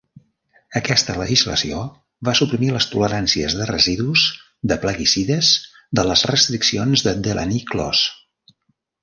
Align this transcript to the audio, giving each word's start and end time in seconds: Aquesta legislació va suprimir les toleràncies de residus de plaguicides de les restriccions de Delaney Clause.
Aquesta 0.77 1.13
legislació 1.17 1.81
va 2.29 2.33
suprimir 2.39 2.71
les 2.77 2.87
toleràncies 2.93 3.57
de 3.59 3.67
residus 3.73 4.25
de 4.73 4.79
plaguicides 4.87 5.53
de 6.01 6.07
les 6.09 6.25
restriccions 6.33 7.07
de 7.11 7.15
Delaney 7.29 7.63
Clause. 7.75 8.57